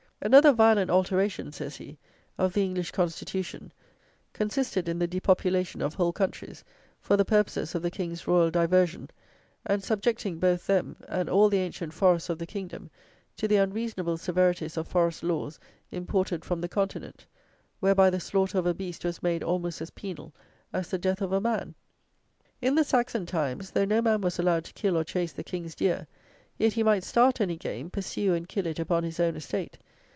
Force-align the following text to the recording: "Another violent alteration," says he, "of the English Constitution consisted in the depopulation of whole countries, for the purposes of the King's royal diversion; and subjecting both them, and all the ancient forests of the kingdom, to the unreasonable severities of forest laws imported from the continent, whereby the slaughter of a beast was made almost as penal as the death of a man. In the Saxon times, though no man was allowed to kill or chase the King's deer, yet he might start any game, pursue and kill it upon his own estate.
"Another 0.23 0.51
violent 0.53 0.91
alteration," 0.91 1.51
says 1.51 1.77
he, 1.77 1.97
"of 2.37 2.53
the 2.53 2.63
English 2.63 2.91
Constitution 2.91 3.73
consisted 4.33 4.87
in 4.87 4.99
the 4.99 5.07
depopulation 5.07 5.81
of 5.81 5.95
whole 5.95 6.13
countries, 6.13 6.63
for 6.99 7.17
the 7.17 7.25
purposes 7.25 7.73
of 7.73 7.81
the 7.81 7.89
King's 7.89 8.27
royal 8.27 8.51
diversion; 8.51 9.09
and 9.65 9.83
subjecting 9.83 10.37
both 10.37 10.67
them, 10.67 10.95
and 11.07 11.27
all 11.27 11.49
the 11.49 11.57
ancient 11.57 11.95
forests 11.95 12.29
of 12.29 12.37
the 12.37 12.45
kingdom, 12.45 12.91
to 13.35 13.47
the 13.47 13.55
unreasonable 13.55 14.15
severities 14.15 14.77
of 14.77 14.87
forest 14.87 15.23
laws 15.23 15.59
imported 15.91 16.45
from 16.45 16.61
the 16.61 16.69
continent, 16.69 17.25
whereby 17.79 18.11
the 18.11 18.19
slaughter 18.19 18.59
of 18.59 18.67
a 18.67 18.75
beast 18.75 19.03
was 19.03 19.23
made 19.23 19.41
almost 19.41 19.81
as 19.81 19.89
penal 19.89 20.35
as 20.71 20.91
the 20.91 20.99
death 20.99 21.23
of 21.23 21.31
a 21.31 21.41
man. 21.41 21.73
In 22.61 22.75
the 22.75 22.83
Saxon 22.83 23.25
times, 23.25 23.71
though 23.71 23.85
no 23.85 24.03
man 24.03 24.21
was 24.21 24.37
allowed 24.37 24.65
to 24.65 24.73
kill 24.73 24.99
or 24.99 25.03
chase 25.03 25.31
the 25.33 25.43
King's 25.43 25.73
deer, 25.73 26.05
yet 26.59 26.73
he 26.73 26.83
might 26.83 27.03
start 27.03 27.41
any 27.41 27.57
game, 27.57 27.89
pursue 27.89 28.35
and 28.35 28.47
kill 28.47 28.67
it 28.67 28.77
upon 28.77 29.03
his 29.03 29.19
own 29.19 29.35
estate. 29.35 29.79